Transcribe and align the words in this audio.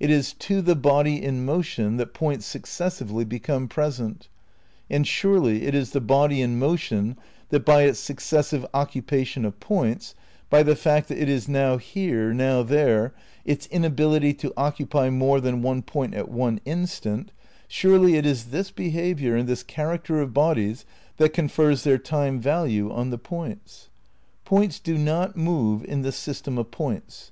It 0.00 0.10
is 0.10 0.32
to 0.32 0.60
the 0.62 0.74
body 0.74 1.22
in 1.22 1.44
motion 1.44 1.96
that 1.98 2.12
points 2.12 2.44
successively 2.44 3.24
become 3.24 3.68
present; 3.68 4.26
and 4.90 5.06
surely 5.06 5.62
it 5.62 5.76
is 5.76 5.92
the 5.92 6.00
body 6.00 6.42
in 6.42 6.58
motion 6.58 7.16
that 7.50 7.64
by 7.64 7.82
its 7.82 8.00
succes 8.00 8.48
sive 8.48 8.66
occupation 8.74 9.44
of 9.44 9.60
points, 9.60 10.16
by 10.48 10.64
the 10.64 10.74
fact 10.74 11.06
that 11.06 11.18
it 11.18 11.28
is 11.28 11.46
now 11.46 11.76
here, 11.76 12.34
now 12.34 12.64
there, 12.64 13.14
its 13.44 13.68
inability 13.68 14.34
to 14.34 14.52
occupy 14.56 15.08
more 15.08 15.40
than 15.40 15.62
one 15.62 15.82
point 15.82 16.14
at 16.14 16.28
one 16.28 16.58
instant— 16.64 17.30
surely 17.78 18.16
it 18.16 18.26
is 18.26 18.46
this 18.46 18.72
behaviour 18.72 19.36
and 19.36 19.48
this 19.48 19.62
character 19.62 20.18
of 20.20 20.34
bodies 20.34 20.84
that 21.18 21.32
confers 21.32 21.84
their 21.84 21.96
time 21.96 22.40
value 22.40 22.90
on 22.90 23.10
the 23.10 23.18
points? 23.18 23.88
Points 24.44 24.80
do 24.80 24.98
not 24.98 25.36
move 25.36 25.84
in 25.84 26.02
the 26.02 26.10
si/stem 26.10 26.58
of 26.58 26.72
points. 26.72 27.30